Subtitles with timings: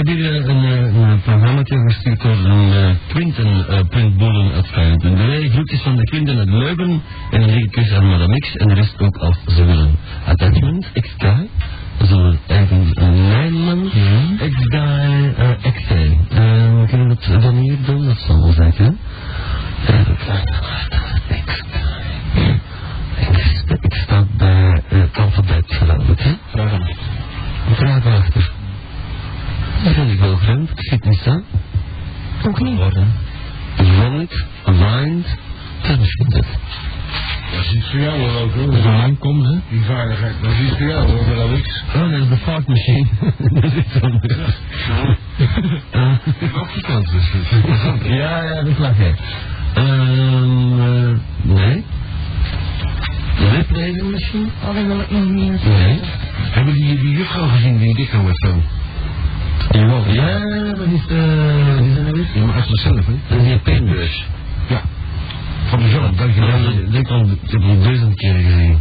[0.00, 4.66] Heb hier eh, een, eh, een programma gestuurd door een uh, Quinten uh, Puntboelen uit
[4.66, 5.48] Feyenoord.be.
[5.50, 7.02] Groetjes van de Quinten uit Leuven.
[7.30, 8.56] En een dikke kus aan Madame X.
[8.56, 9.90] En de rest ook als ze willen.
[10.26, 11.24] Attachment, XK.
[12.08, 13.90] Zo, eigenlijk een Nijman.
[14.36, 15.90] XK, uh, XC.
[15.90, 18.06] Uh, kunnen we dat dan hier doen?
[18.06, 18.90] Dat zal wel zijn, hè?
[23.80, 26.32] Ik sta bij het alfabet, geloof ik, hè?
[26.50, 26.86] Vraag hem.
[27.74, 28.59] Vraag achter.
[29.84, 30.70] Dat vind ik wel vreemd.
[30.70, 31.44] Ik zit niet staan.
[32.46, 32.76] Ook niet.
[32.76, 33.12] Worden.
[33.76, 35.36] Wronged, aligned.
[35.82, 36.44] Dat is misschien dat.
[37.52, 38.74] Dat is iets voor jou hoor ook hoor.
[38.74, 39.58] een man komt, hè?
[39.70, 41.82] Die vaardigheid, dat is iets voor jou hoor, dat niks.
[41.94, 43.06] Oh, dat is de fartmachine.
[43.60, 44.56] dat is iets anders.
[46.60, 48.06] Op die kant is het.
[48.06, 49.14] ja, ja, dat lag hij.
[49.74, 51.84] Ehm, eh, nee.
[53.50, 54.50] Wipleven misschien?
[54.62, 56.00] Oh, dat wil ik nog niet eens Nee.
[56.50, 58.62] Hebben die die juffrouw gezien die dik aan met zo?
[59.70, 60.04] Jawel.
[60.08, 60.38] Ja,
[60.74, 61.20] dat is de...
[61.76, 62.26] Wat is dat nou weer?
[62.34, 63.12] Ja, maar uit zichzelf hè?
[63.28, 64.20] Dat is die paintbrush.
[64.68, 64.80] Ja.
[65.66, 68.78] Van mezelf, dat- ik al, ik heb al duizend keer gezien.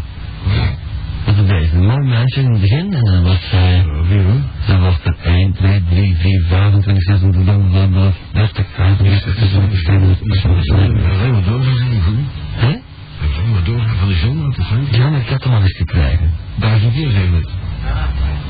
[1.26, 1.72] Dat is.
[1.72, 3.86] Een mooi meisje in het begin en dan was zij...
[4.08, 4.42] Wie hoor?
[4.66, 11.32] Ze was er 1, 2, 3, 4, 25, 26, 27, 30, 35, 36, 37, Alleen
[11.32, 12.16] maar doorgaan van
[12.52, 12.68] Hè?
[12.68, 15.00] Alleen maar doorgaan van die zon uit de zon.
[15.00, 16.30] Ja, maar ik had hem al eens gekregen.
[16.56, 17.50] Duizend keer zeg het.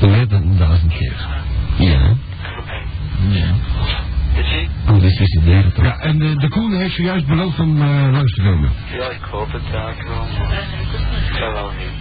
[0.09, 1.14] Meer dan duizend keer.
[1.80, 2.16] Ja.
[3.30, 3.53] Ja.
[4.85, 5.83] Hoe is die studeren toch?
[5.86, 8.71] Ja, en de, de Koen heeft zojuist beloofd om uh, langs te komen.
[8.97, 9.88] Ja, ik hoop het, wel
[11.71, 11.91] heen.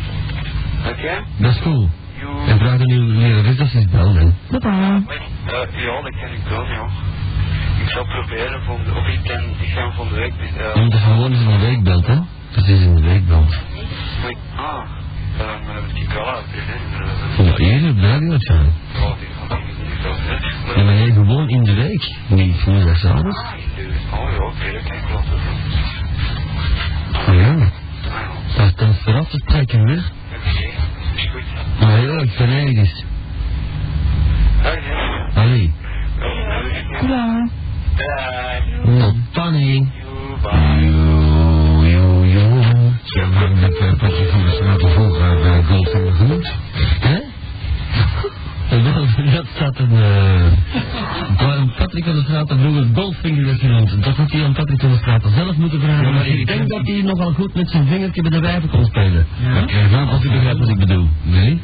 [0.93, 1.25] Oké?
[1.37, 1.89] Dat is cool.
[2.20, 2.48] You...
[2.48, 4.35] En vraag dan uw lerares dat ze is belden.
[4.51, 4.69] Papa.
[4.69, 4.75] Uh,
[5.85, 6.87] ja, dat kan ik doen, ja.
[7.83, 10.98] Ik zal proberen van de, of ik kan, ik ga van de week, uh, Omdat
[11.01, 12.19] ze gewoon eens in de week belt, hè?
[12.55, 13.48] Dat is in de week belt.
[14.20, 14.83] maar ik- ah,
[15.41, 17.42] uh, maar heb ik die kala hè.
[17.42, 18.39] Ja, eerder bel je zijn.
[18.39, 18.59] Had ik niet zo, hè.
[18.59, 18.65] Ja,
[20.77, 22.17] Maar jij gewoon in de week.
[22.27, 23.37] Niet woensdagavond.
[23.37, 25.23] ah, de, oh ja, dat.
[27.27, 27.63] Oh.
[28.58, 30.13] Ah, Dat is vooraf te trekken goed.
[31.81, 32.01] Maar
[32.39, 33.05] ben ergens.
[34.58, 34.81] Oké.
[35.35, 35.73] Allee.
[37.01, 37.51] Bye.
[38.85, 39.58] Tot dan, hè.
[39.61, 39.87] You,
[40.42, 40.87] bye.
[40.87, 42.63] Yo, yo, yo.
[43.05, 46.53] Ze hebben met uh, Patrick van de de Volga bij Goldfinger genoemd.
[47.01, 47.19] Hè?
[48.68, 49.90] Dat, staat een...
[49.90, 50.52] eh
[51.36, 54.05] waar Patrick van de Straat vroeger Goldfinger werd genoemd.
[54.05, 56.05] Dat had hij aan Patrick van de Straat zelf moeten vragen.
[56.05, 58.84] Ja, maar ik denk dat hij nogal goed met zijn vingertje bij de wijven kon
[58.84, 59.27] spelen.
[59.42, 61.08] Ja, krijg nou Als u begrijpt wat ik bedoel.
[61.23, 61.61] Nee.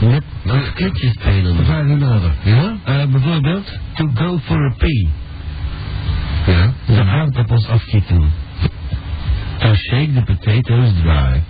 [0.00, 1.64] Met een klikje spelen.
[1.64, 2.32] Vraag nader.
[2.42, 2.76] Ja?
[2.84, 5.08] Eh, bijvoorbeeld, to go for a pee.
[6.46, 6.72] Ja.
[6.86, 8.32] De aardappels afgieten.
[9.58, 11.42] To shake the potatoes dry.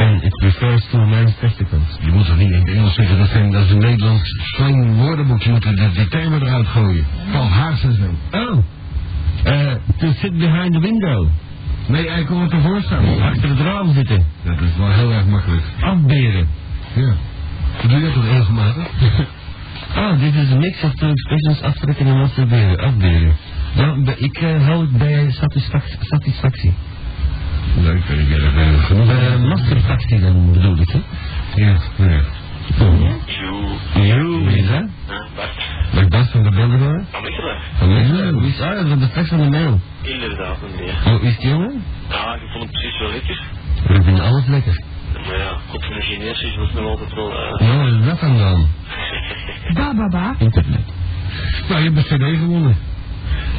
[0.00, 1.82] And it refers to a man's testicles.
[2.00, 4.96] Je moet toch niet in het Engels zeggen, dat, zijn, dat is een Nederlands slang
[4.96, 5.42] woordenboek.
[5.42, 7.06] Je moet de, die termen eruit gooien.
[7.32, 8.38] Paul Haas en zo.
[8.38, 8.58] Oh.
[9.46, 11.28] Uh, to sit behind the window.
[11.86, 13.20] Nee, hij kon het ervoor staan.
[13.22, 14.24] Achter het raam zitten.
[14.44, 15.62] Dat is wel heel erg makkelijk.
[15.80, 16.48] Afberen.
[16.94, 17.14] Ja.
[17.88, 18.86] Doe je dat toch regelmatig?
[19.94, 22.78] Ah, dit is een mix of two expressions aftrekken en masturberen.
[22.78, 23.32] Afberen.
[23.74, 26.74] Ja, bij- ik uh, hou het bij satisfac- satisfactie.
[27.76, 29.10] Leuk, vind ik erg genoeg.
[29.12, 31.00] Uh, masturbatie dan bedoel ik, hè?
[31.54, 32.20] Ja, ja.
[32.78, 34.06] You.
[34.06, 34.84] Jo, wie is dat?
[35.92, 36.08] Bart.
[36.08, 37.04] Bas van de Beldenaar?
[37.10, 37.56] Van Mechelen.
[37.78, 38.32] Van Mechelen?
[38.34, 39.80] Hoe is ah, van de straks van de mail.
[40.02, 40.94] Inderdaad, meneer.
[41.04, 41.82] Hoe is het, jongen?
[42.08, 43.42] Ja, ik vond het precies wel lekker.
[43.86, 44.82] We vinden alles lekker.
[45.26, 47.32] Maar ja, god van de Chinees was nog altijd wel...
[47.32, 48.66] eh Ja, wat is dat dan dan?
[49.74, 50.34] Ba, ba, ba.
[50.38, 50.84] Internet.
[51.68, 52.76] Nou, je hebt een cd gewonnen.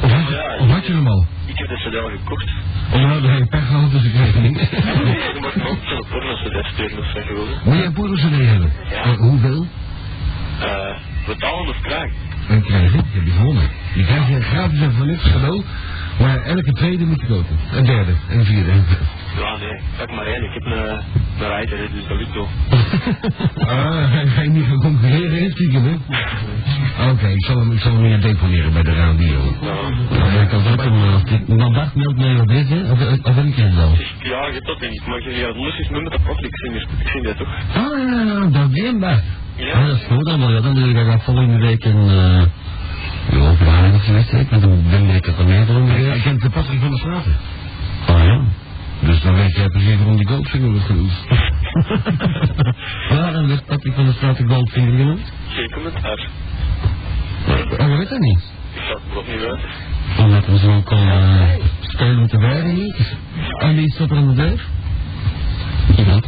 [0.02, 1.26] Of had, je, of had je hem al?
[1.68, 2.48] Heb de cd al gekocht.
[2.92, 4.58] Of nou, dan heb je pech gehad, dus ik weet het niet.
[5.34, 7.58] Je me ook zo'n porno cd sturen of zeggen willen.
[7.64, 8.72] Moet jij een porno cd hebben?
[8.90, 9.02] Ja.
[9.02, 9.66] Eh, hoeveel?
[10.60, 10.96] Eh,
[11.26, 12.16] betalen of krijgen?
[12.48, 13.68] En krijg je, je hebt die gewonnen.
[13.94, 15.62] Die krijg je gratis en niks cadeau.
[16.20, 17.58] Maar elke tweede moet je kopen.
[17.72, 18.70] Een derde, en vierde.
[19.38, 20.42] Ja, nee, pak maar één.
[20.44, 20.88] Ik heb een,
[21.40, 22.48] een rijder, dus dat lukt wel.
[23.72, 25.94] Ah, hij ga je niet gaan concurreren in stiekem, hè?
[27.10, 29.40] Oké, ik zal hem, ik zal hem weer deponeren bij de radio.
[29.60, 29.74] Ja.
[30.34, 31.22] Ja, ik kan ook een...
[31.24, 32.90] dit- Maar Bart meldt mij op deze, hè?
[32.92, 33.92] of, of heb ik het al?
[34.22, 35.06] Ja, je dat niet.
[35.06, 36.80] Maar je gaat los eens met de Patrick zingen.
[36.98, 37.48] Ik zie dat toch?
[37.74, 39.22] Ah, ja, ja, dat die Bart.
[39.56, 39.66] Ja.
[39.66, 40.50] Ja, dat is goed allemaal.
[40.52, 42.06] Ja, dan doe ik dat volgende week een...
[42.06, 42.42] Uh,
[43.30, 44.38] ja, vragen of zoiets, hè.
[44.38, 46.22] Ik ben er- ben ik het volgende Hij week.
[46.22, 47.36] kent de Patrick van der Straten.
[48.06, 48.40] Ah, ja.
[49.12, 51.12] Dus dan weet jij precies waarom die Goldfinger wordt genoemd.
[53.08, 55.32] Waarom werd Patrick van der Straat de Goldfinger genoemd?
[55.48, 56.28] Geen commentaar.
[57.48, 58.52] Oh, je weet dat niet.
[58.74, 59.60] Ik zou het nog niet weten.
[60.18, 61.48] Omdat we zo kon uh,
[61.80, 63.16] spelen met de wijden niet.
[63.58, 64.64] En die staat er aan de deur.
[65.96, 66.26] Iemand.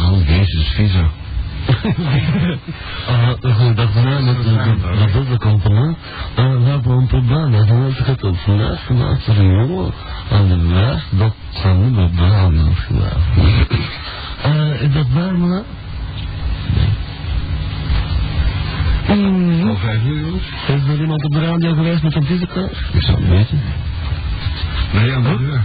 [0.00, 1.10] Oh, jezus, visa.
[4.98, 5.96] Dat is de compagnie.
[6.34, 7.52] En we hebben een probleem.
[7.52, 9.92] Dat net het op vandaag gemaakt voor een jongen.
[10.30, 13.16] En de rest, dat zijn meer belangrijk vandaag.
[14.42, 15.64] Eh, is dat waar, man?
[19.08, 20.44] Mm, Al vijf uur, jongens.
[20.66, 22.76] Is er iemand op de radio geweest met een visitekaart?
[22.92, 23.60] Ik zou het weten.
[24.92, 25.62] Nee, aan de deur.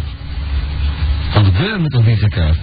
[1.35, 2.57] Aan de deur met een visitekaart.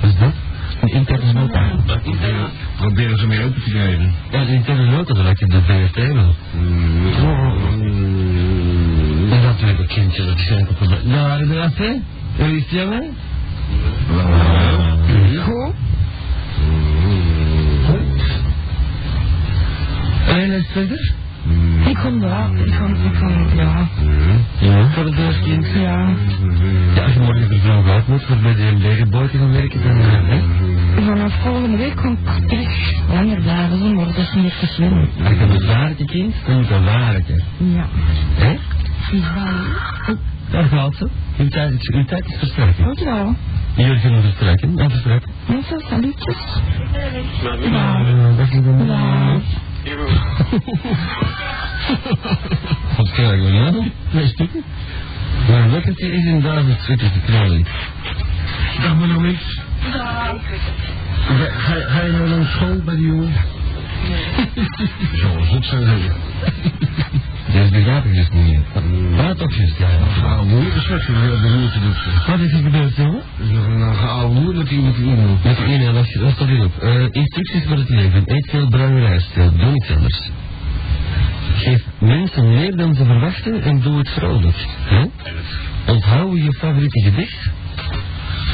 [0.00, 0.32] Wat is dat?
[0.80, 1.62] Een interne nota.
[1.86, 4.12] Proberen- Proberen ze mee open te krijgen.
[4.30, 6.34] Ja, de interne nota, dat lijkt je de VRT wel.
[6.54, 7.12] Mm.
[9.32, 10.98] En dat een kindje, dat is enkel probleem.
[11.04, 11.92] Nou, de rest, hè?
[12.36, 13.02] Wil je stemmen?
[15.44, 15.60] Goed.
[20.26, 21.12] En het verder?
[21.88, 22.50] Ik kom daar.
[22.54, 23.88] Ik kan, ik kan, ja.
[24.58, 24.90] Ja.
[24.90, 25.66] Voor het eerst kind?
[25.66, 26.08] Ja.
[26.94, 29.82] Ja, als je morgen er vroeg uit moet voor bij de legerboy te gaan werken,
[29.82, 29.98] dan...
[30.00, 30.40] eh, hè?
[30.94, 32.92] Vanaf volgende week kom ik terug.
[33.08, 34.98] Langer blijven ze, maar dat is niet te slim.
[35.24, 37.42] Als je moet werken, kind, dan moet je werken.
[37.56, 37.86] Ja.
[38.34, 38.56] Hè?
[39.16, 40.16] Ja.
[40.50, 41.08] Daar gaat ze.
[41.38, 42.84] Uw tijd, is- uw tijd is verstrekken.
[42.84, 43.34] Dankjewel.
[43.76, 44.76] Jullie kunnen verstrekken.
[44.76, 45.30] Ja, verstrekken.
[45.48, 46.36] Mensen, salutjes.
[46.92, 47.54] Ja.
[47.70, 48.02] Ja,
[48.36, 48.86] dat is niet een...
[48.86, 49.38] Ja.
[52.96, 53.90] Wat krijgen we nou?
[54.10, 54.62] Twee stukken.
[55.48, 57.64] Maar lekkertje is inderdaad het stukje te knallen.
[58.82, 59.36] Dag maar nou
[59.80, 63.32] Ga, ga, je nou naar school bij die jongen?
[65.20, 66.10] Zo, zot zijn ze.
[67.52, 69.16] Dat begrijp ik dus niet meer.
[69.16, 70.22] Waar toch juist, ja, ja.
[70.22, 72.30] Nou, moeilijk gesprek voor de moeite doet ze.
[72.30, 73.22] Wat is er gebeurd, jongen?
[73.52, 75.38] Zeggen, nou, geouwe moe dat hij met die e-mail.
[75.44, 76.78] Met de ene, dat dat staat hierop.
[76.78, 78.22] Eh instructies voor het leven.
[78.26, 79.34] Eet veel bruine rijst.
[79.34, 80.30] Doe niks anders.
[81.54, 84.66] Geef mensen meer dan ze verwachten en doe het vrolijk.
[84.84, 85.04] Hè?
[85.92, 87.50] Onthoud je favoriete gedicht.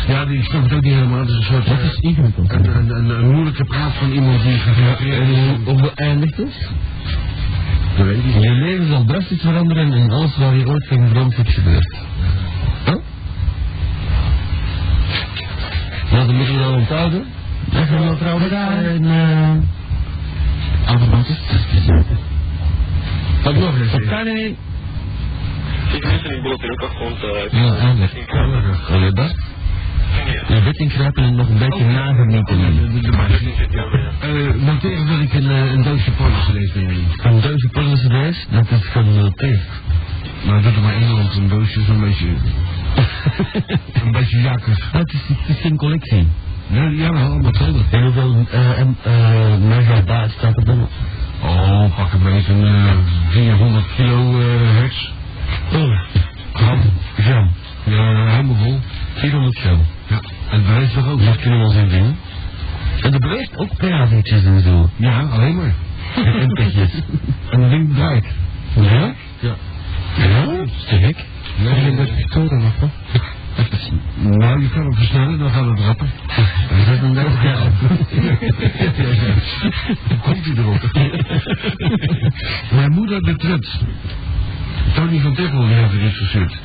[0.06, 1.18] Ja, die snap het ook niet helemaal.
[1.18, 1.66] Het is een soort...
[1.66, 2.52] Dat is ingewikkeld.
[2.52, 5.36] Een, een, een, een moeilijke praat van iemand die gefrustreerd En is.
[5.38, 6.70] hoe hoe beëindigt het?
[7.96, 8.42] Dat weet ik niet.
[8.42, 11.96] Je leven zal drastisch veranderen en alles waar je ooit van gedroomd hebt gebeurd.
[12.84, 12.94] Huh?
[16.10, 17.24] Nou, dan moeten we dat onthouden.
[17.70, 19.50] Dat gaan we mevrouw En, eh...
[20.94, 21.36] Afgebakken.
[23.42, 23.92] Wat nog eens?
[23.92, 24.56] Dat kan niet.
[25.92, 27.22] Ik wist er niet dat er ook afkomt.
[27.22, 28.34] eh, Ja, eindelijk.
[28.90, 29.36] Allee, Bart.
[30.48, 32.60] Je bed inkruipen en nog een beetje nagenieten.
[34.20, 37.06] Eh, noteer dat ik een, eh, een doosje porno's mee neem.
[37.22, 39.60] Een duizend pullen cd's, dat is genoteerd.
[40.46, 42.26] Maar doe er maar één want een doosje is een beetje...
[44.04, 44.80] een beetje jakkers.
[44.92, 46.28] Ah, Het is, het is geen collectie.
[46.66, 47.82] Ja, ja, maar allemaal hetzelfde.
[47.90, 50.88] En hoeveel uh, uh, megabyte staat er dan?
[51.42, 52.96] Oh, pak een beetje een eh,
[53.28, 55.10] 400 kilo eh, hertz.
[55.72, 56.00] Oh,
[56.52, 56.80] gram.
[57.16, 57.50] Gram.
[57.84, 58.80] Ja, helemaal vol.
[59.14, 59.80] 400 gram.
[60.06, 60.20] Ja,
[60.50, 61.24] en de rest toch ook?
[61.24, 62.16] Dat kunnen we ons invinden.
[63.00, 64.90] En er beweegt ook praatjes en zo.
[64.96, 65.74] Ja, alleen maar.
[66.14, 66.90] En petjes.
[67.50, 68.24] En dat ding draait.
[68.74, 69.14] Ja?
[69.40, 69.54] Ja.
[70.16, 70.44] Ja?
[70.44, 72.86] Nee, Heb je nee, dat pistolen nog, hè?
[74.16, 76.10] Nou, je kan hem versnellen, dan gaat het rappen.
[76.78, 77.42] Is dat een dag?
[77.42, 77.56] Ja.
[80.22, 80.90] Komt hij erop?
[82.76, 83.78] Mijn moeder de trut.
[84.94, 86.60] Tony van Tippel die heeft er iets gestuurd.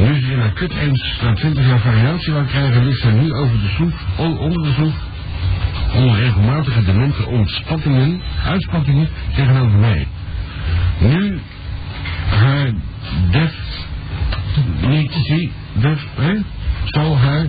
[0.00, 3.32] Nu ze in haar kut eens na 20 jaar variatie wou krijgen, ligt ze nu
[3.32, 4.94] over de sloef, onder de sloef,
[5.94, 10.06] onregelmatige demente ontspattingen, uitspattingen tegenover mij.
[10.98, 11.40] Nu
[12.28, 12.70] haar
[13.30, 13.54] def
[14.80, 16.34] niet zie, def, hè,
[16.84, 17.46] zal haar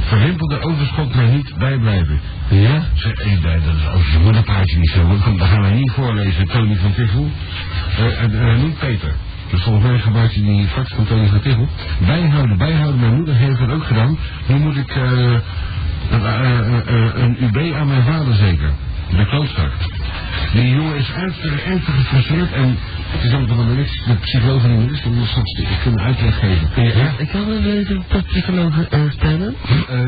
[0.00, 2.20] verwimpelde overschot mij niet bijblijven.
[2.48, 2.82] Ja?
[3.24, 5.08] Nee, dat is over je moederpraatje niet zo.
[5.36, 7.30] Dan gaan we niet voorlezen, Tony van Tiffel.
[7.98, 9.14] Eh, en eh, niet Peter.
[9.50, 11.68] Dus volgens mij gebruikt hij die fax van.
[12.06, 13.00] Bijhouden, bijhouden.
[13.00, 14.18] Mijn moeder heeft dat ook gedaan.
[14.46, 15.40] Nu moet ik eh, eh,
[16.10, 18.72] eh, eh, een UB aan mijn vader zeker.
[19.10, 19.72] De klootzak.
[20.52, 22.76] Die jongen is ernstig, ernstig gefrustreerd en
[23.08, 24.04] het is wel niks.
[24.06, 26.98] De psycholoog van moet straks ik kan een uitleg geven.
[26.98, 29.54] Ja, ik kan wel weten dat psychologen uh, spelen.
[29.88, 30.00] Eh,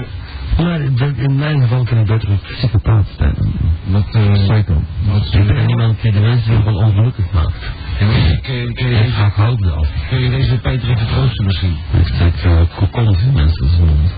[0.63, 0.81] Maar
[1.17, 3.53] in mijn geval kan ik beter een psychopaat spelen.
[3.85, 4.83] wat, eh, Psycho.
[5.13, 7.71] wat, Ik ben iemand die de mensen gewoon ongelukkig maakt.
[7.99, 9.89] Je, ken, ken je Ik deze, ga houden af.
[10.09, 11.77] ken je deze Peter even troosten misschien?
[12.01, 14.15] Ik steek uh, kokons in mensen mond.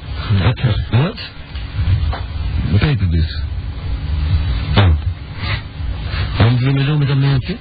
[0.90, 1.30] Wat?
[2.80, 3.42] Peter dus.
[4.76, 4.90] Oh.
[6.38, 7.56] Waarom doe je me zo met dat mailtje?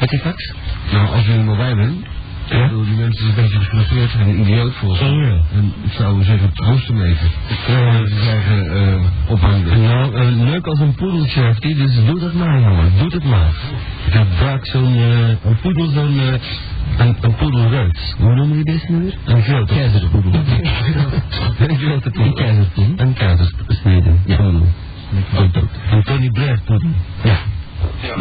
[0.00, 0.52] Met die fax?
[0.92, 2.06] Nou, als je er nog bij bent,
[2.48, 2.56] Ja?
[2.56, 5.10] ik bedoel, die mensen zijn een beetje gefrustreerd en idioot volgens mij.
[5.10, 5.40] Oh ja.
[5.52, 7.30] En ik zou zeggen, troost hem even.
[7.68, 8.06] Ja.
[8.06, 9.82] Ze zeggen, eh, ophangen.
[9.82, 13.24] Nou, uh, leuk als een poedeltje heeft die, dus doe dat maar jongen, doe het
[13.24, 13.54] maar.
[14.06, 16.32] Ik heb vaak zo'n, uh, een poedel, zo'n, uh,
[16.96, 18.14] een, een poedelruit.
[18.18, 19.14] Hoe noem je deze nu weer?
[19.24, 20.32] Een grote keizerpoedel.
[21.58, 22.26] een grote poedel.
[22.26, 23.06] Een keizerpoedel.
[23.06, 24.10] Een keizersnede.
[24.26, 24.36] Ja.
[24.36, 25.68] Poedel.
[25.90, 26.30] Een Tony
[27.22, 27.36] ja.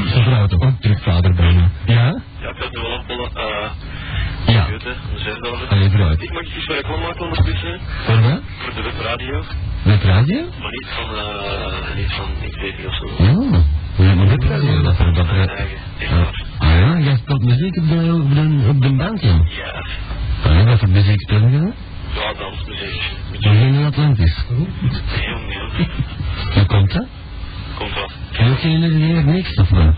[0.07, 1.69] Zijn vrouw toch ook drukvader bijna.
[1.85, 2.21] Ja?
[2.45, 3.29] Ja, ik had nu wel afballen.
[3.35, 4.63] eh Ja.
[4.63, 5.67] Computer, een zesdaler.
[5.67, 6.21] Ga je vooruit.
[6.21, 7.79] Ik mag iets ik wel maken ondertussen.
[8.05, 8.41] Voor wat?
[8.57, 9.43] Voor de webradio.
[9.83, 10.41] Met radio?
[10.61, 13.05] Maar niet van, eh, niet van XTV of zo.
[13.23, 13.57] Oh.
[13.97, 14.81] Ja, maar met radio.
[14.81, 15.67] Dat er dat er...
[16.57, 19.27] Ah ja, jij speelt muziek op de, op de, op de band, ja.
[19.29, 19.85] Ja.
[20.43, 21.73] Ah ja, wat voor muziek speel je dan?
[22.15, 23.01] Ja, dansmuziek.
[23.39, 24.45] Maar geen Atlantis.
[24.49, 24.67] Nee,
[25.29, 25.87] jong.
[26.53, 27.07] Hoe komt dat?
[27.77, 28.09] Komt wel.
[28.31, 29.79] En ook geen niks of wat?
[29.79, 29.93] Nee,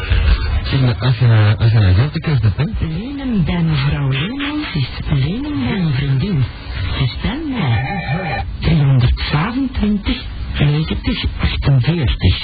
[0.00, 0.47] nee, nee.
[0.58, 0.70] Als
[1.18, 2.64] je, als je een grote kust hebt, hè?
[2.86, 6.44] Lenen bij mevrouw Leemans is lenen bij een vriendin.
[6.98, 8.44] Dus dan mij.
[8.60, 10.24] 325,
[10.58, 12.38] 90, 48.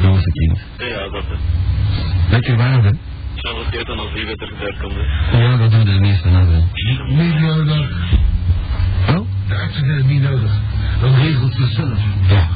[0.00, 0.58] Roze kind.
[0.78, 1.38] Ja, dat is.
[2.30, 2.94] Lekker waarde.
[3.34, 5.38] Zal het eten als die wetter daar komt, hè.
[5.38, 6.64] Ja, dat doen de meeste nou wel.
[7.08, 7.90] Niet nodig.
[9.08, 9.26] Oh?
[9.48, 10.52] De arts heeft het niet nodig.
[11.00, 11.98] Dat regelt zichzelf.
[12.28, 12.48] Ja.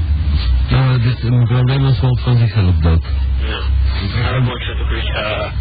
[0.70, 3.04] Nou, dit een probleem is valt van zichzelf dood.
[3.40, 3.60] Ja.
[4.20, 4.40] Ja,
[5.14, 5.52] Ja.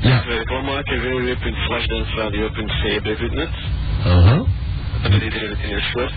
[0.00, 3.48] even reclame maken, www.flashdanceradio.cb.net.
[4.06, 4.42] Aha.
[5.02, 6.12] En dan iedereen het in eerst gehoord.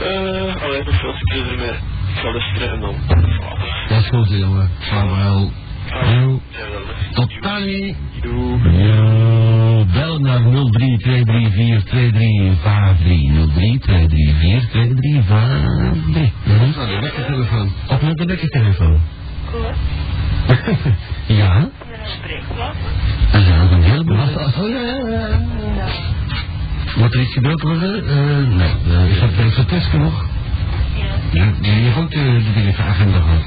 [0.00, 1.74] Eh, alleen nog veel succes ermee.
[2.14, 2.94] Ik zal de streven dan.
[3.88, 4.70] Dat is goed, jongen.
[4.78, 5.50] Vaarwel.
[5.88, 6.40] Jo.
[7.12, 7.62] Tot dan.
[8.20, 8.86] Doei.
[8.86, 13.20] Jo, bel naar 03 234 2353.
[13.54, 16.76] 03 234 2353.
[16.76, 17.72] Nou, de wekkertelefoon.
[17.88, 19.00] Of met de wekkertelefoon.
[21.40, 21.68] ja?
[23.32, 24.16] En ja, een heleboel.
[24.16, 25.38] Oh ja, ja, ja.
[26.96, 28.08] Moet er iets gebroken worden?
[28.08, 28.72] Eh, nee.
[28.88, 30.24] Uh, is dat is dat testen nog?
[31.30, 31.44] Ja.
[31.60, 33.42] Je hebt ook de, de dingen van agenda gehad.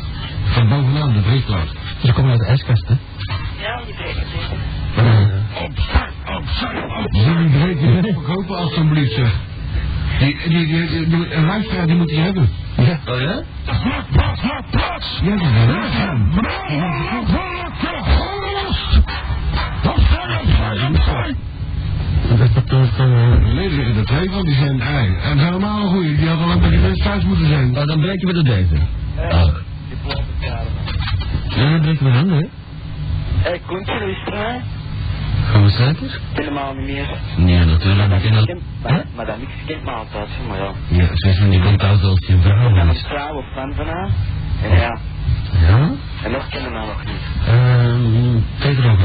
[0.45, 1.67] Van bovenaan, de breekplaat.
[2.03, 2.93] Ze komen uit de ijskast, hè?
[3.63, 4.57] Ja, die breken zeker.
[7.11, 9.31] Jullie breken niet verkopen alstublieft zeg.
[10.19, 12.49] Die, die, die, die, die- een luisteraar die moet die hebben.
[12.85, 12.99] Ja.
[13.13, 13.43] Oh ja?
[15.21, 15.41] Ja, eh,
[23.53, 25.15] Nee, er liggen er twee van, die zijn ei.
[25.23, 27.77] En helemaal een goeie, die hadden lang bij mensen thuis moeten zijn.
[27.77, 28.75] Oh, dan breken we de deze.
[29.17, 29.55] Oh.
[31.55, 32.41] Ja, dan breken we dan, hè?
[33.41, 34.23] Hé, Koentje, hoe is
[35.51, 36.19] zeker?
[36.33, 37.07] Helemaal niet meer.
[37.37, 38.09] Nee, natuurlijk.
[38.09, 38.45] Dat al...
[38.81, 39.01] Hè?
[39.15, 40.71] Maar dat niks kent me altijd, maar ja.
[40.87, 43.87] Ja, ze niet bent als als je vrouw Ik ben een vrouw of fan van
[43.87, 44.09] haar.
[44.63, 44.97] En ja,
[45.67, 45.89] Ja?
[46.23, 47.21] en nog kennen we haar nog niet.
[47.47, 48.99] Ehm, kijk er uit.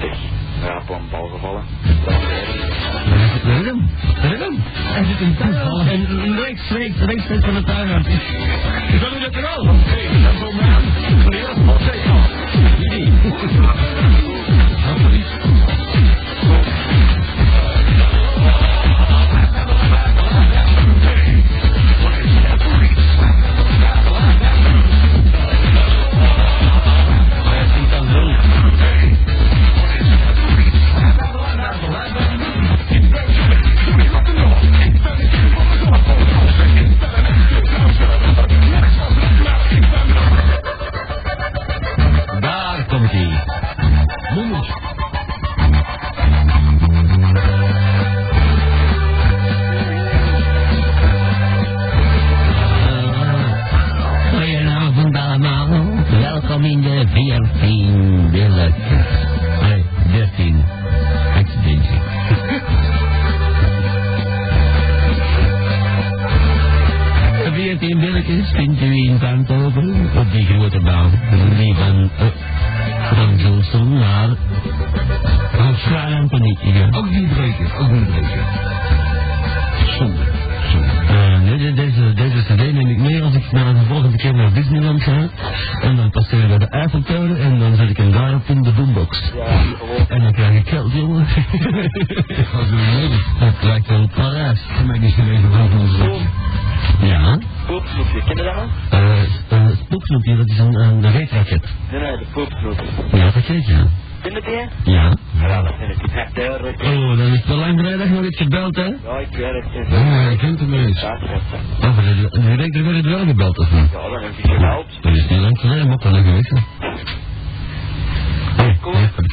[0.00, 0.16] Zeg,
[0.62, 1.62] ja, op een bal gevallen.
[1.82, 1.90] Is
[4.38, 4.62] hem.
[4.96, 5.54] Er zit een tuin
[5.88, 8.06] en rechts, rechts, rechts van de tuin uit.
[8.06, 9.66] Is dat nu dat er al?
[9.66, 10.32] Hey, dat
[15.12, 15.18] is.
[15.54, 15.63] Daar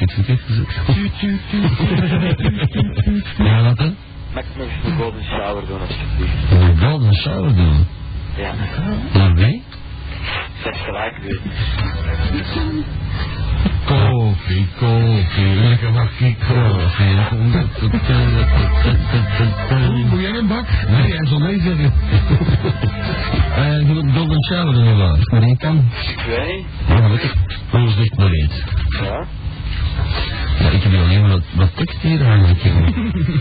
[3.38, 3.96] ja, wat dan?
[4.34, 6.52] Mag ik nog eens een golden shower doen, alsjeblieft?
[6.52, 7.88] Een golden shower doen.
[8.36, 8.54] Ja.
[9.34, 9.64] Wie?
[10.64, 11.40] Zeg gelijk weer.
[13.86, 17.16] Koffie, koffie, lekker bakje koffie.
[20.10, 20.66] Moet jij een bak?
[20.90, 21.94] Nee, hij zal nee zeggen.
[23.56, 25.16] Eh, golden shower dan wel?
[25.16, 25.78] Is maar één kan.
[25.78, 26.66] Ik weet niet.
[26.88, 27.34] Ja, ik.
[27.72, 28.64] Hoe maar iets?
[29.02, 29.28] Ja?
[30.60, 32.64] Ja, ik heb hier alleen maar wat, wat tekst hier eigenlijk.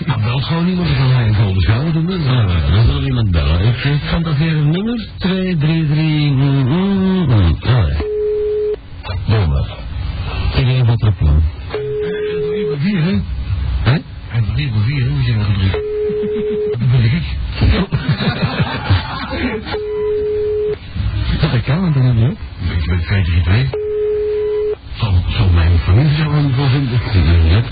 [0.06, 2.10] Nou, belt gewoon iemand, dan golden shower doen.
[2.10, 3.60] Ah, ja, dan zal iemand bellen.
[3.60, 5.96] Ik eh, fantaseer een nummer 233.
[5.96, 7.56] Mm, mm, mm.
[7.60, 8.08] Ah, ja.
[9.26, 9.78] Doe maar.
[10.54, 11.14] Ik wat
[12.78, 13.10] vier, hè?
[13.82, 13.90] Hè?
[13.90, 15.10] Hij heeft drie voor vier, hè?
[15.24, 15.78] Je nog gedrukt.
[16.78, 17.22] Dat ben ik.
[21.52, 22.38] Dat kan, want dan heb je ook.
[22.80, 23.00] Ik ben
[23.42, 23.79] 2,
[25.00, 25.12] 3, 2.
[25.12, 26.94] Zal, zal mijn familie zo aan wel vinden?
[26.94, 27.68] Ik ben net.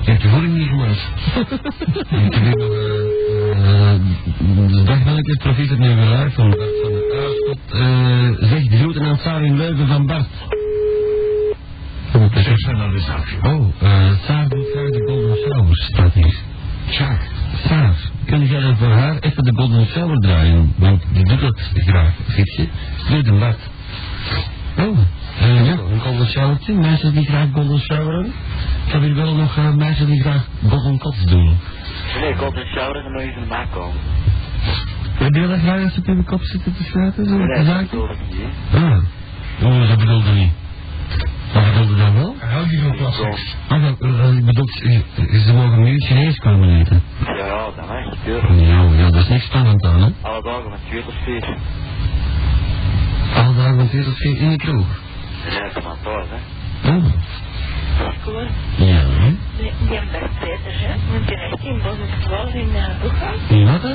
[0.00, 0.98] Je hebt je voeding niet gemaakt.
[2.24, 4.00] Ik heb hier nog eh, eh,
[4.72, 7.58] de dag van ik het profiet nu geluid van Bart van de Aarschot.
[7.80, 10.28] eh Zeg de groeten aan Saar in Leuven van Bart.
[12.12, 13.36] Dat is dan de zaakje.
[13.42, 16.34] Oh, eh Saar doet graag de Golden Shower, staat hier.
[16.90, 17.20] Tjaak.
[17.66, 17.94] Saar,
[18.24, 20.72] kun jij dan voor haar even de Golden Shower draaien?
[20.76, 22.68] Want die doet dat graag, Gietje.
[22.96, 23.58] Stuur de Bart.
[24.78, 25.19] Oh, eh, ja, een
[26.00, 26.80] Golden.
[26.80, 28.26] Mensen die graag Golden Showeren.
[28.86, 31.58] Ik heb hier wel nog eh, mensen die graag Golden Cots doen.
[32.20, 34.00] Nee, ik hoop dat shower er nog eens in de maak komen.
[35.14, 37.24] Heb je dat graag als ze op je kop zitten te sluiten?
[37.26, 38.82] Zo, Nee, dat bedoel ik niet.
[38.82, 38.98] Ah,
[39.62, 40.52] oh, dat bedoelde niet.
[41.52, 42.34] Wat bedoelde dat wel?
[42.38, 42.98] Hou je van Zo.
[42.98, 43.56] plastic?
[43.68, 45.00] Ah, dat uh, bedoelt, uh,
[45.46, 47.02] ze mogen nu Chinees komen eten.
[47.26, 48.60] Ja, ja, dat mag, tuurlijk.
[48.60, 50.08] Ja, ja, dat is niks spannend aan, hè?
[50.20, 51.56] Alle dagen van 2 tot 4.
[53.34, 54.86] Alle dagen van 2 tot 4 in de kroeg.
[55.48, 56.38] Nee, dat is maar thuis, hè.
[56.96, 57.04] Oh,
[58.76, 59.02] ja,
[59.58, 59.70] die
[60.86, 60.94] hè?
[61.12, 62.68] Want je echt in Bos 12 in
[63.02, 63.38] Boeghout.
[63.72, 63.94] Wat, hè?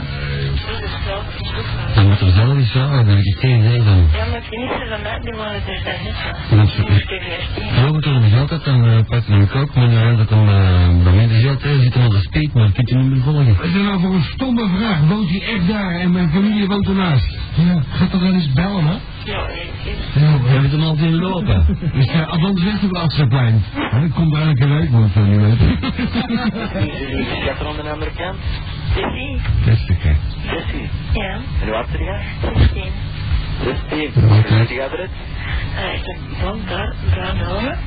[0.81, 1.95] Bos 12 in.
[1.95, 4.07] Dan moet er zelf eens vragen, dan heb ik geen idee van.
[4.13, 6.13] Ja, maar die niet van mij, die waren er daar net
[6.49, 6.87] Dat van.
[6.87, 7.03] is-
[8.31, 10.29] geld had, dan pakte ik een kook, maar nu dat
[11.03, 13.21] bij mij de geld heeft, zit hem op de speed, maar kunt u niet meer
[13.23, 13.47] volgen.
[13.63, 14.99] Is nou voor een stomme vraag?
[15.07, 17.37] Woont hij echt daar en mijn familie woont ernaast?
[17.55, 18.95] Ja, ga toch wel eens bellen, hè?
[19.25, 19.47] Ja.
[20.15, 21.77] Ja, We hebben hem al zien lopen.
[21.93, 23.63] Dus ja, althans weg op het Amsterdamplein.
[24.05, 25.77] Ik kom daar elke week, moet ik niet weten.
[26.99, 28.37] Jullie schatten aan de andere kant?
[28.95, 29.41] Jessie?
[29.65, 29.95] Beste
[30.49, 30.89] 16.
[31.13, 32.19] Ja, En hoe oud ben je?
[32.41, 32.83] 16.
[33.63, 34.23] 16.
[34.23, 35.09] Hoe ziet je eruit?
[35.75, 37.77] Uh, ik heb blond haar, bruin ogen.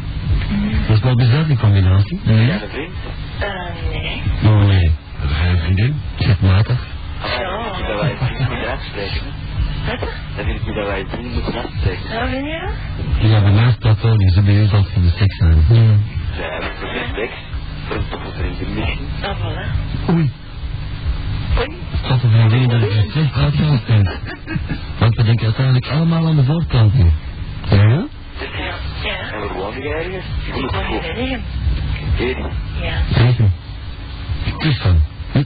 [0.87, 2.21] Dat is wel bizar, die combinatie.
[2.25, 2.93] Ben jij een vriend?
[3.41, 4.23] Uh, nee.
[4.53, 6.01] Oh nee, Heb jij een vriendin?
[6.41, 6.87] matig.
[7.23, 8.17] Ah, ik dat wij
[8.49, 8.71] moeten
[10.37, 12.09] Dan vind ik dat wij vrienden moeten afspreken.
[12.11, 12.73] Nou, ben je
[13.21, 13.31] dat?
[13.31, 15.65] Ja, bij mij is dat wel, die ze bij u zal voor de seks zijn.
[16.37, 17.33] Zij hebben voor de seks.
[17.87, 19.09] Voor een toffe vriendin misschien.
[19.23, 20.11] Ah, voilà.
[20.11, 20.31] Oei.
[21.59, 21.77] Oei.
[22.09, 24.19] Tot de vriendin dat ik het slecht uitgehaald heb.
[24.99, 27.11] Want we denken uiteindelijk allemaal aan de voorkant nu.
[27.71, 27.77] Ja?
[27.77, 28.07] Ja.
[29.03, 29.33] Ja.
[29.33, 30.25] En we wonen je ergens?
[30.45, 31.01] Ik woon in.
[31.01, 31.41] Renegem.
[32.17, 32.37] Hier.
[32.83, 33.25] Ja.
[33.27, 33.53] Egen.
[34.59, 35.01] Kus van.
[35.33, 35.43] Hm?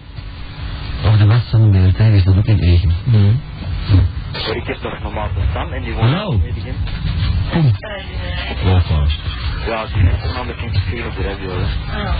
[1.06, 2.92] Of de was van de BRT is dat ook in Egen.
[4.32, 6.40] Maar ik heb nog normaal te staan en die wonen Nou.
[6.44, 6.54] in
[8.64, 9.20] Wel vast.
[9.66, 11.50] Ja, die is er namelijk in veel op de radio.
[11.50, 11.62] hè.
[12.06, 12.14] oh.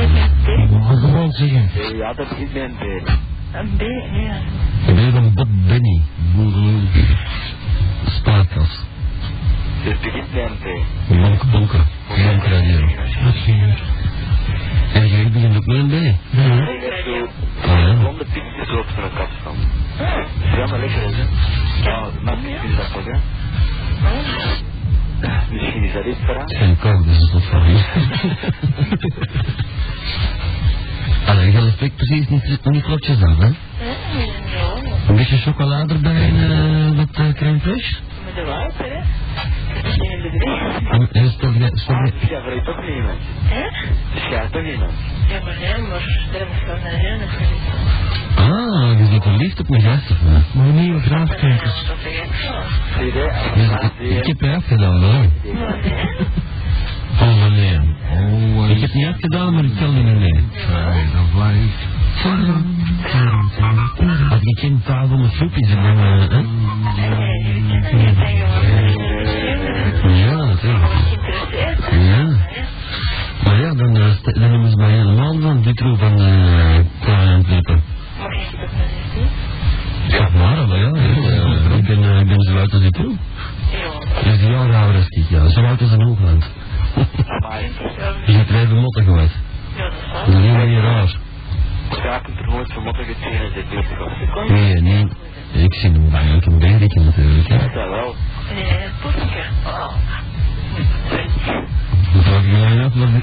[0.00, 0.70] Je het B?
[0.88, 1.70] Wat gewoon zeggen.
[1.76, 3.08] Eh, Ja, dat met een B.
[3.52, 3.80] Een B?
[3.80, 4.36] Ja.
[4.86, 6.02] Ik ben van Bob Benny.
[8.06, 8.78] Spaarkas.
[9.82, 10.66] Dus het begint met een B.
[11.08, 11.86] Bonk, bonken.
[12.08, 12.86] Bonk radio.
[14.94, 15.92] En jij begint ook met een B.
[15.92, 16.12] Ik
[16.82, 17.28] heb zo
[17.70, 17.94] Ah, ja.
[18.00, 19.56] blonde piekjes op zo'n kast van.
[20.56, 21.24] Ja, maar lekker is hè.
[21.90, 23.18] Ja, mensen vinden dat toch hè.
[25.50, 26.44] Misschien is dat iets voor haar.
[26.56, 27.82] Geen kook, dus dat is wat voor je.
[31.26, 33.50] Allee, je spreekt precies niet, niet klotjes af, hè?
[35.08, 37.96] Een beetje chocolade erbij en uh, wat uh, crème fraîche.
[38.24, 39.00] Met de water, hè?
[39.84, 40.88] Dat is in de drie.
[40.90, 42.12] En en stop je, stop Ah, je.
[42.20, 43.18] dus jij vraagt toch niet iemand.
[43.42, 43.64] Hè?
[44.14, 44.90] Dus jij toch.
[45.28, 46.00] Ja, maar nee, maar
[46.60, 47.20] ik wel naar hen.
[48.36, 50.54] Ah, je bent verliefd op mijn gast, of wat?
[50.54, 51.00] Maar nieuwe
[51.88, 53.12] Dat
[53.54, 53.90] Ja, dat?
[53.98, 55.24] ik, ik heb je afgedaan, hoor.
[55.54, 55.76] Maar.
[57.20, 57.78] Oh, nee.
[58.12, 60.44] Oh, Ik heb niet afgedaan, maar ik tel niet mee.
[64.30, 65.82] Als ik geen tafel met soepjes heb,
[66.30, 66.46] dan...
[69.92, 70.26] eh?
[70.26, 70.92] Ja, natuurlijk.
[71.90, 72.26] Ja.
[73.44, 77.82] Maar ja, dan, st- dan hebben ze mij helemaal van Dutro van uh, Antwerpen.
[79.14, 79.26] Ik?
[80.08, 83.14] Zeg maar, maar ja, ja, ik ben, uh, ik ben zo oud als ik toe.
[83.72, 84.22] Ja.
[84.30, 85.48] Dus die jaar ouder als ik, ja.
[85.48, 86.50] Zo oud als een hoogland.
[87.38, 87.62] Maar
[88.26, 89.38] Je hebt even mottig geweest.
[89.76, 91.14] Ja, dat is Dat niet raar.
[92.04, 94.48] Ja, ik heb er nooit vermotten gezien als dit bezig was.
[94.48, 95.06] Nee, nee.
[95.52, 97.48] Ik zie hem bij elke bergje natuurlijk.
[97.48, 98.14] Ja, wel.
[98.52, 98.88] Nee.
[99.66, 99.94] Oh.
[102.24, 103.22] Dan dan.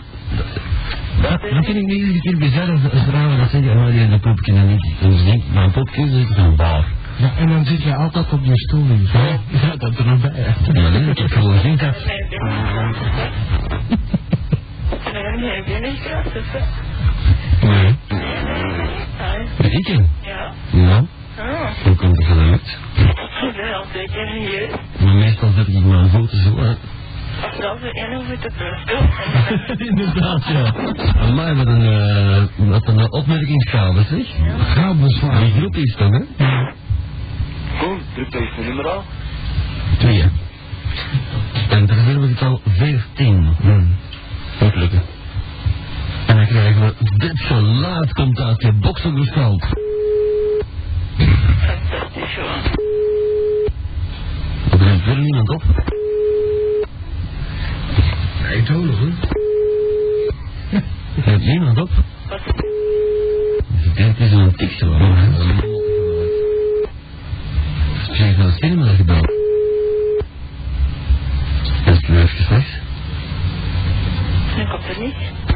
[1.22, 4.00] Dat, dat vind ik niet iedere keer bizar als, als vrouwen dat zeggen, oh, die
[4.00, 4.96] heeft een poepje en niet.
[5.02, 6.86] En ze denkt, een poepje is van waar.
[7.16, 8.86] Ja, en dan zit je altijd op je stoel.
[9.14, 10.56] Ja, ja, dat er nog bij.
[10.74, 11.96] Ja, nee, ik heb gewoon geen kat.
[15.14, 16.60] Nee, nee, binnenkracht, dus hè.
[17.68, 17.96] Nee.
[19.60, 20.10] Ah, Ik in.
[20.22, 20.52] Ja.
[20.72, 21.04] Ja,
[21.42, 22.78] Oh, hoe komt het gelukt?
[23.48, 24.70] ik ben al zeker hier.
[25.04, 26.78] Maar meestal zet ik mijn voeten zo aan.
[27.42, 30.74] Als dat de ene voor de brust Inderdaad, ja.
[31.36, 34.26] Maar wat een, eh, wat een opmerkingsgave, zeg.
[34.74, 35.40] Ga bezwaar.
[35.40, 36.46] Die groep is dan, hè?
[37.80, 39.04] Koen, druk deze nummer al.
[39.98, 40.24] Twee.
[41.70, 43.56] En daar hebben we het al 14.
[43.62, 43.86] Hm.
[44.60, 45.02] Moet lukken.
[46.28, 49.64] En dan krijgen we dit geluid komt uit je boksengestalk.
[51.18, 52.80] Fantastisch hoor.
[55.02, 55.64] Er is weer niemand op.
[58.42, 59.12] Nee, tonig hoor.
[61.26, 61.90] Er is niemand op.
[62.30, 62.42] Wat?
[63.94, 65.18] Het is een tikje hoor.
[68.16, 69.32] Zeg naar de cinema gebeld.
[71.86, 72.82] Dat is even gezegd.
[74.56, 75.51] Dan komt er niet.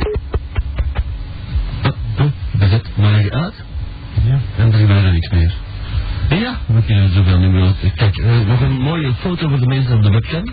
[6.85, 7.73] We kunnen zoveel meer.
[7.95, 10.43] Kijk, eh, nog een mooie foto voor de mensen op de webcam.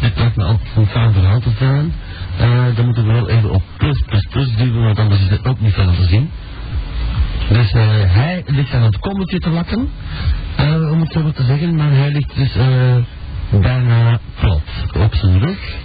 [0.00, 1.92] Dit lijkt me altijd een fijn verhaal te zijn.
[2.38, 5.46] Eh, dan moeten we wel even op plus plus plus duwen, want anders is het
[5.46, 6.30] ook niet veel te zien.
[7.48, 9.88] Dus eh, hij ligt aan het kommetje te lakken,
[10.90, 12.52] om het zo maar te zeggen, maar hij ligt dus
[13.60, 14.62] bijna plat
[14.98, 15.76] op zijn rug.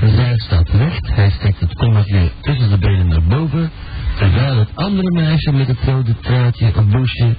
[0.00, 3.70] Zij staat recht, hij steekt het kommetje tussen de benen naar boven,
[4.16, 7.34] terwijl het andere meisje met het rode truitje bloesje eh,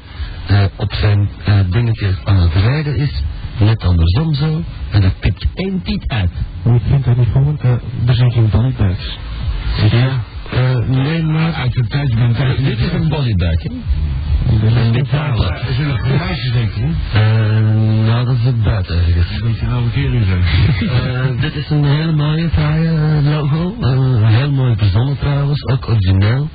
[0.76, 3.24] op zijn eh, dingetje aan het rijden is,
[3.60, 6.32] net andersom zo, en er pikt één tiet uit.
[6.64, 7.72] Maar ik vind dat niet gewoon, uh,
[8.08, 9.18] er zijn geen bodybags.
[9.92, 10.08] Ja,
[10.52, 13.70] eh, nee, maar Uit de tijd ben ik dit is een bodybag, hè?
[14.62, 15.44] Dat En dit verhaal.
[15.44, 16.84] Er zijn nog glaasjes, denk ik.
[17.12, 17.20] hè?
[17.20, 19.42] Eh, nou, dat is het buiten ergens.
[19.42, 20.44] Een beetje een oude kerel zijn.
[21.36, 23.76] Eh, dit is een hele mooie, fraaie eh, logo.
[23.82, 26.50] Eh, heel mooi verzonnen trouwens, ook origineel.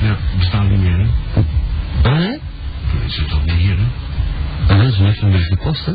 [0.00, 1.40] Ja, bestaat niet meer, hè?
[2.10, 2.37] Oh
[3.08, 3.86] Dat zit toch niet hier, hè?
[4.72, 5.92] Ah, dat is niks een beetje gekost, hè?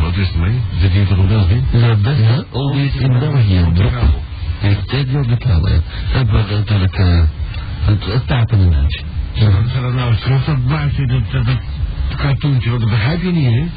[0.00, 0.60] Wat is er mee?
[0.80, 1.62] Zit hier toch een België?
[1.70, 2.40] Ja, best, hè?
[2.50, 3.64] Oldies in België.
[3.74, 3.92] Drop.
[4.60, 5.80] Ik deed die op de kabel, ja.
[6.12, 7.22] Dat wordt natuurlijk eh,
[7.80, 9.02] het, het tapende mens.
[9.32, 11.58] Zou zou dat nou eens terug, dat baardje, dat, dat, dat
[12.16, 13.68] cartoontje, want dat begrijp je niet,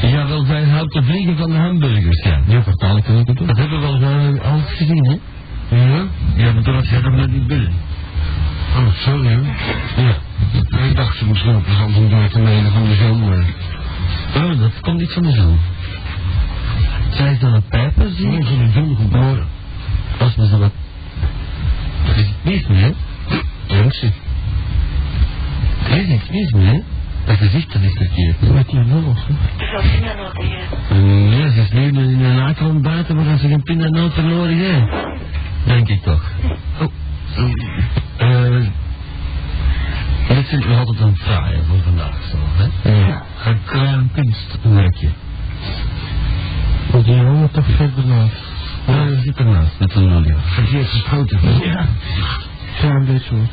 [0.00, 0.08] hè?
[0.08, 2.40] Jawel, zij houdt de vliegen van de hamburgers, ja.
[2.46, 3.46] Ja, vertaal ik het ook.
[3.46, 5.16] Dat hebben we al uh, al gezien, hè?
[5.76, 6.06] Ja?
[6.36, 7.72] Ja, maar toen was jij nog net niet binnen.
[8.76, 9.40] Oh, sorry, hè?
[10.02, 10.16] Ja.
[10.88, 13.44] Ik dacht, ze moest lopen, van om door te menen van de zomer.
[14.36, 15.58] Oh, dat komt niet van de zon.
[17.10, 18.44] Zij is aan het pijpen, zie Nee, ik.
[18.46, 19.46] van de zon Maar, geboren.
[20.18, 20.72] als we zo wat...
[22.06, 22.82] Er is niks mis mee,
[23.68, 23.76] hè?
[23.82, 24.12] Mensen.
[25.90, 26.80] Er is niks mis mee, hè?
[27.24, 28.36] Dat gezicht, dat is verkeerd.
[28.40, 28.46] Hè?
[28.56, 31.28] Als je nou nog tegen.
[31.30, 34.92] Nee, ze is nu in een akron buiten, maar als ze geen pindanoot verloren heeft.
[35.64, 36.22] Denk ik toch.
[36.80, 36.88] Oh.
[38.16, 38.66] Eh...
[40.28, 42.90] dit vind ik nog altijd een fraaie voor vandaag, zo, hè?
[42.90, 43.22] Ja.
[43.44, 45.08] Een klein kunstwerkje.
[46.90, 48.42] Want die jongen toch verder naast.
[48.86, 50.34] Ja, dat zit ernaast, met een lolly.
[50.44, 51.40] Verkeerd geschoten.
[51.64, 51.86] Ja.
[52.78, 53.46] Klein beetje, hoor.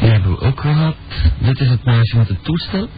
[0.00, 0.96] Die hebben we ook gehad.
[1.38, 2.88] Dit is het meisje met het toestel.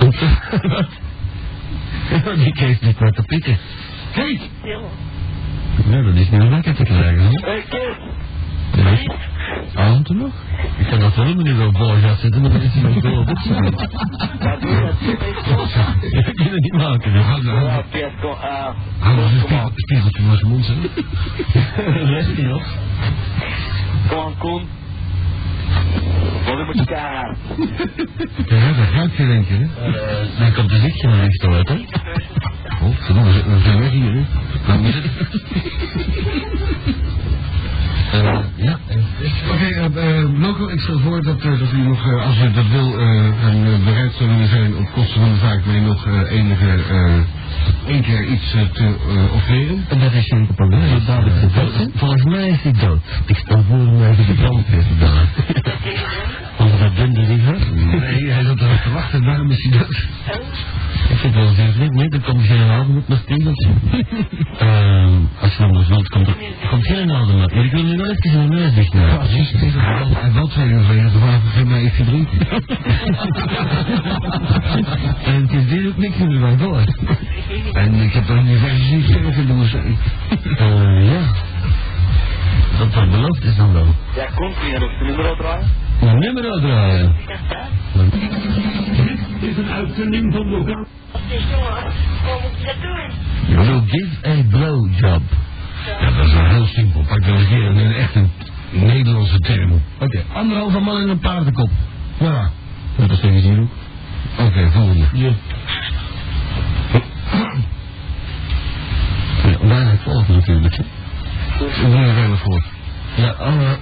[2.44, 3.58] Die kreeg niet met de pieken.
[4.12, 4.40] Kijk!
[4.58, 4.90] Stil.
[5.88, 7.96] Ja, dat is niet lekker te krijgen, Kees.
[8.84, 9.06] Nee.
[9.74, 10.32] Avond nog?
[10.78, 13.44] Ik kan dat wel niet wel voor gaan zitten, maar dan is wel op het
[14.40, 14.94] Ja, doe dat.
[16.12, 17.12] Ik kan het niet maken.
[17.12, 18.30] Ja, kom.
[18.30, 20.74] eh, Hou Kom spiegeltje voor zijn mond, hè?
[22.14, 22.62] Rest nog?
[24.08, 24.62] Kom aan, Koen.
[26.46, 27.36] Wat moet je keihard.
[28.46, 29.62] Ja, dat ruikt je, hè?
[29.90, 31.74] Eh, dan komt de zichtje niet uit, hè?
[32.82, 34.22] Oh, verdomme, we zijn- we zijn weg hier, hè?
[38.12, 38.78] Eh, ja,
[39.52, 42.68] Oké, eh, eh, Loco, ik stel voor dat, eh, dat u nog, als u dat
[42.68, 46.66] wil, en eh, bereid zou willen zijn op kosten van de zaak mee nog enige,
[47.86, 48.94] één keer iets te
[49.34, 49.84] offeren.
[49.88, 50.96] En dat is geen probleem.
[50.96, 51.90] Is dadelijk gedood.
[51.94, 53.00] Volgens mij is hij dood.
[53.26, 55.28] Ik stel voor om even de brandweer te bellen.
[56.60, 57.56] Als dat dunne liever.
[57.74, 60.08] Nee, hij zat erop te wachten, daarom is hij dood.
[61.10, 61.94] Ik vind het wel zeer vreemd.
[61.94, 63.68] Nee, er komt geen adem op mijn spiegeltje.
[64.58, 66.34] Ehm, als je anders wilt, komt er
[66.70, 67.54] komt geen adem uit.
[67.54, 69.18] Maar ik wil nu wel even zijn neus dicht Ja, maken.
[69.18, 72.04] precies, het is wel- Hij wil twee uur geleden, toen vraag ik hem maar even
[72.06, 72.38] drinken.
[75.24, 76.84] En het is dit ook niks meer van voor.
[77.72, 79.96] En ik heb er nu versie niet in de museum.
[80.56, 81.20] Eh, ja.
[82.78, 83.86] Dat wat beloofd is dan wel.
[84.16, 85.66] Ja, kun je nog de nummer al draaien?
[86.00, 87.14] Een nummer uitdraaien.
[89.40, 90.86] Dit is een uitzending van lokaal.
[91.12, 91.92] Wat is jongen?
[92.24, 93.10] Hoe moet je dat doen?
[93.56, 95.22] You will give a blowjob.
[96.00, 97.00] Ja, dat is wel heel simpel.
[97.00, 98.30] Pak dan een keer een echt een
[98.70, 99.82] Nederlandse term.
[100.00, 101.70] Oké, anderhalve man in een paardenkop.
[102.18, 102.50] Ja.
[102.96, 103.70] Dat is even zien
[104.38, 105.06] Oké, volgende.
[105.12, 105.30] Ja.
[109.42, 110.76] Ja, bijna het volgende natuurlijk.
[110.76, 112.64] Ik ben er helemaal voor.
[113.16, 113.78] Ja, alle...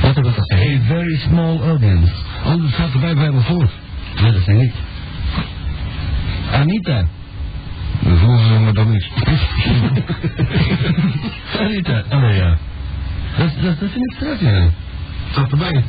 [0.00, 0.82] Wat heb ik al gezegd?
[0.82, 2.12] A very small audience.
[2.44, 3.70] Oh, dat staat erbij bij me voor.
[4.14, 4.72] Ja, dat zeg ik.
[6.52, 7.04] Anita.
[8.02, 9.08] De volgende maar dan niet.
[11.60, 12.02] Anita.
[12.10, 12.56] Oh ja.
[13.38, 14.68] Dat, dat, dat vind ik straks, ja.
[15.30, 15.84] Staat erbij.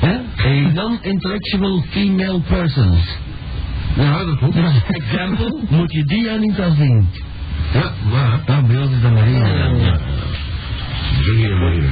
[0.00, 0.20] Ja?
[0.44, 2.98] A non-intellectual female person.
[3.96, 4.56] Ja, dat klopt.
[4.88, 7.08] Example, moet je die Anita zien.
[7.72, 8.40] Ja, waar?
[8.46, 9.78] Nou, ons is dat maar één.
[9.78, 9.98] Ja.
[11.22, 11.82] Zo hier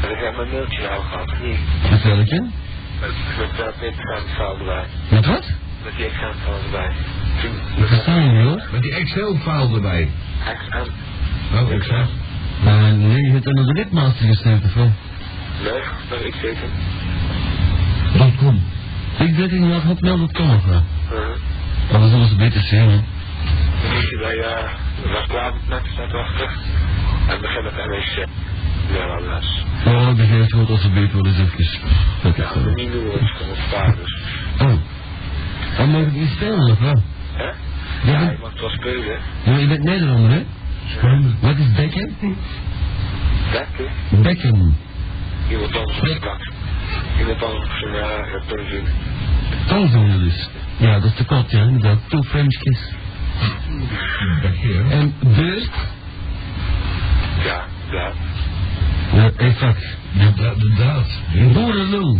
[0.00, 1.58] maar ik heb mijn mailtje nou gehad, of niet?
[1.90, 2.40] met welke?
[3.00, 4.84] Met, met dat examenverhaal erbij.
[5.10, 5.46] Met wat?
[5.84, 6.92] Met die examenverhaal erbij.
[7.76, 8.62] Ik versta je niet hoor.
[8.72, 10.08] Met die Excel-file erbij.
[10.46, 10.92] Examen.
[11.54, 12.06] Oh, Excel.
[12.64, 14.92] Maar nee, je hebt er nog de lidmaster gestuurd of wel?
[15.62, 16.68] Nee, dat ik zeker.
[18.18, 18.62] Dat kom.
[19.18, 20.82] Ik weet niet wat hotmail.com of wel.
[21.04, 21.36] Uh-huh.
[21.90, 23.00] Maar dat zullen ze beter zien, hè.
[23.82, 26.48] Dan moet je bij, uh, was klaar met staat wachten.
[27.28, 28.26] En begin met NEC.
[28.92, 29.64] Ja, alles.
[29.86, 31.80] Oh, ik begrijp het goed als ze beter willen eens even.
[32.22, 34.22] Dat Ja, niet doen, het is spaar, dus.
[34.58, 34.72] Oh.
[35.76, 37.02] Dan mag ik niet spelen of wel?
[37.32, 37.42] Hè?
[37.44, 37.52] Ja,
[38.04, 39.18] Ja, maar- je mag het wel spelen.
[39.44, 40.42] Ja, je bent Nederlander, hè?
[41.40, 42.14] Wat is bekken?
[43.52, 43.90] Lekker.
[44.22, 44.76] Bekken.
[45.50, 46.50] Iemand anders op de kant.
[47.18, 48.86] Iemand anders op zijn, ja, ja, tongzoen.
[49.66, 50.48] Tongzoenen dus.
[50.76, 51.98] Ja, dat is te kort, ja, inderdaad.
[52.08, 52.80] Two French kiss.
[54.90, 55.70] En beurt?
[57.44, 58.12] Ja, ja.
[59.12, 59.96] Ja, exact.
[60.12, 61.06] De, de, de daad.
[61.52, 62.18] Boerenlul.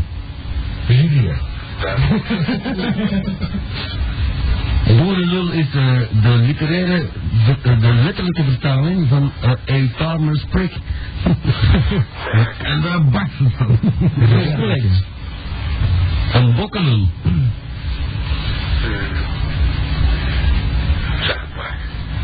[0.88, 1.35] Ja.
[4.96, 7.07] Boerenlul is eh, de literaire,
[7.62, 10.72] de, de letterlijke vertaling van eh, a farmer's prick.
[12.62, 13.79] En daar bakt het van.
[16.33, 17.09] Een bokkelul.
[21.20, 21.76] Zeg het maar.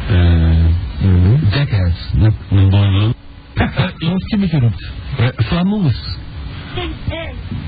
[0.09, 1.94] Eh, dekhuis.
[2.50, 3.14] Een boerenlul.
[4.11, 4.90] Wat je geroept?
[5.21, 6.16] Uh, Flamoes.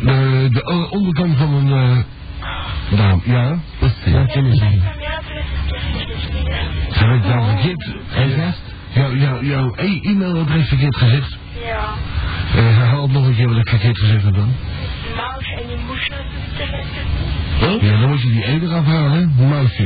[0.01, 3.23] De, de o- onderkant van een eh naam.
[3.25, 3.59] Ja.
[3.81, 4.83] Dat ken ik niet.
[6.93, 7.97] Ze heeft jou verkeerd.
[8.15, 8.61] En gast?
[8.89, 11.37] Jouw jou, jou, e- e-mailadres verkeerd gezegd.
[11.65, 11.95] Ja.
[12.57, 14.55] Uh, herhaal nog een keer wat ik verkeerd gezegd heb dan.
[15.17, 19.45] Maus en die moest natuurlijk Ja, dan moet je die E eraf halen, hè?
[19.47, 19.83] Muisje.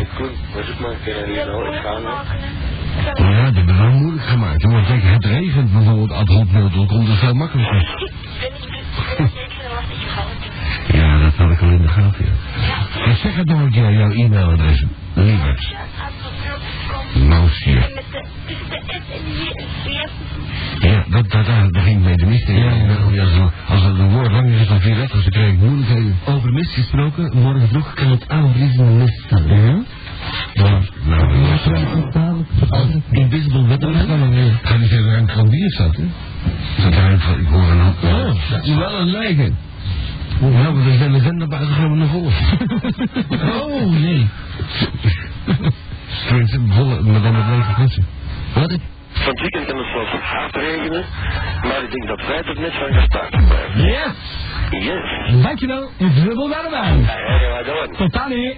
[0.00, 0.08] Ik
[0.54, 1.48] was ik maar een keer in ik.
[1.48, 2.77] Oh
[3.14, 4.62] ja, dat heb ik wel moeilijk gemaakt.
[4.62, 4.72] hoor.
[4.72, 7.86] Want kijk, het regent bijvoorbeeld ad hoc mail.com, dat is veel makkelijker.
[10.92, 13.04] Ja, dat had ik al in de gaten, ja.
[13.04, 14.84] En zeg het nog een keer, jouw e-mailadres.
[15.14, 15.56] J en
[20.80, 22.58] Ja, dat, dat, daar begin ik mee de mist in.
[22.58, 22.96] Ja, ja.
[23.12, 25.58] Ja, als, er- als het een woord langer is dan vier letters, dan krijg ik
[25.58, 26.16] moeilijkheden.
[26.26, 29.46] Over mist gesproken, morgen vroeg kan het aanvriezende mist staan.
[29.48, 29.82] Ja?
[30.52, 30.78] Ja.
[31.04, 31.66] Nou, dat
[32.62, 33.94] is Als invisible weather.
[34.62, 36.04] Ga niet verder aan het krandier staat, hè?
[36.82, 37.80] Dat daar, ik hoor een.
[38.02, 39.56] Oh, dat is wel een lijken.
[40.40, 42.30] Ja, maar er zijn de zenderbuizen gewoon naar volle.
[43.62, 44.28] Oh, nee.
[46.26, 48.06] Tenminste, volle, maar dan met lege flessen.
[48.54, 48.80] Wat ik...
[49.12, 51.04] Van het weekend kan het zelfs hard regenen,
[51.62, 53.82] maar ik denk dat vrijdag net van gestart blijven.
[53.82, 54.12] Yes,
[54.70, 55.42] Yes.
[55.42, 55.90] dankjewel.
[55.98, 56.06] Ja,
[57.16, 58.54] ja, ja, dat Tot dan, hè.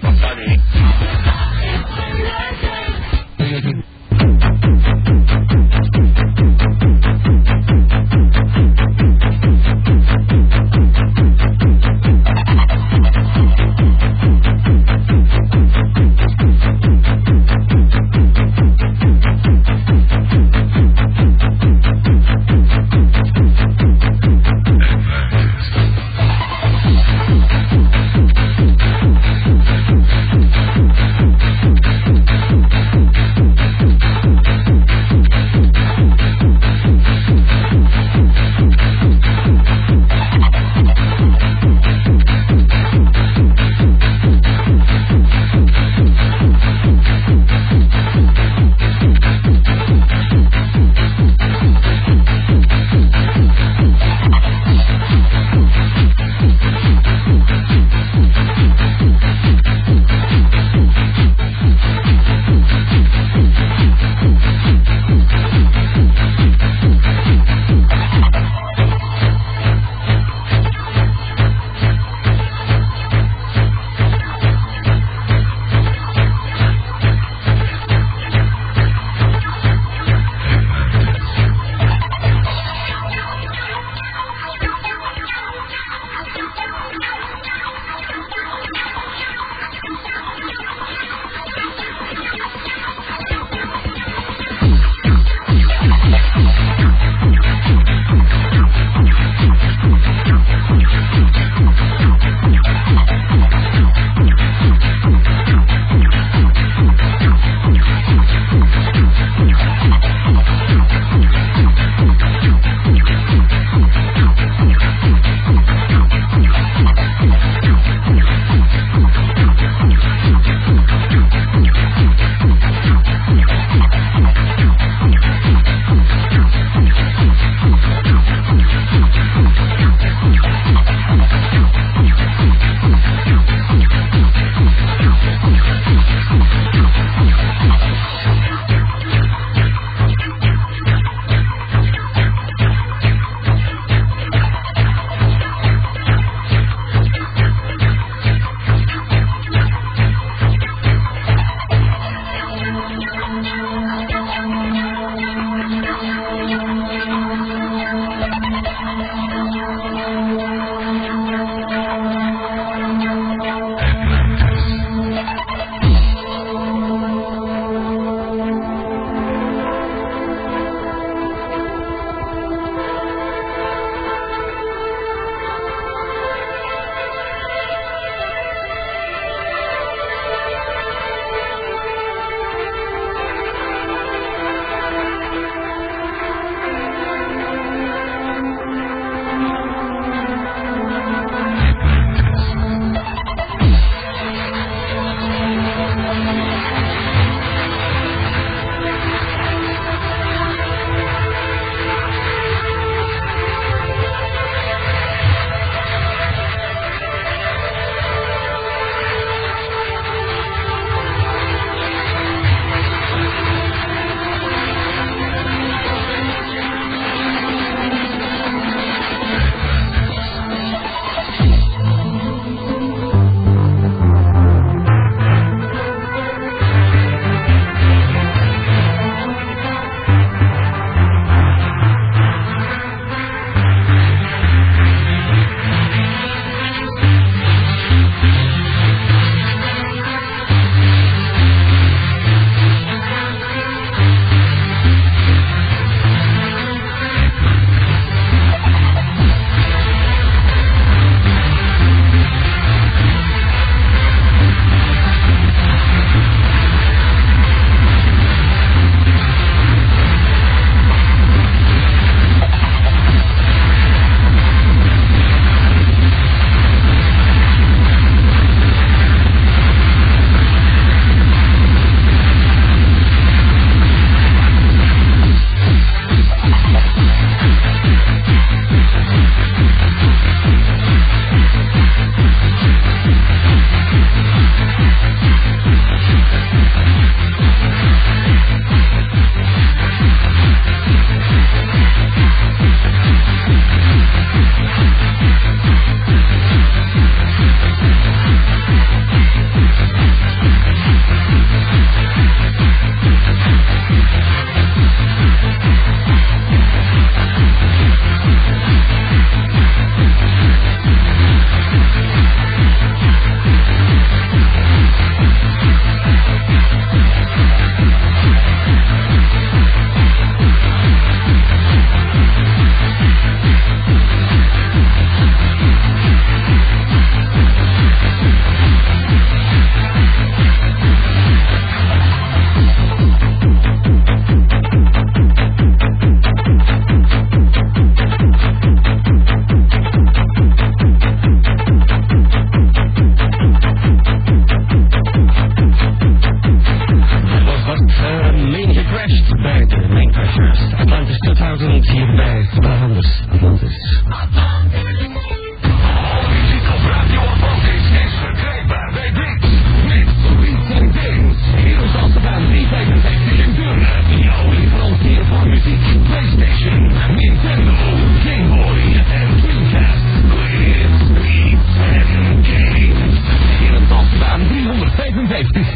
[2.23, 3.75] Kan niet.
[3.75, 3.83] Ja,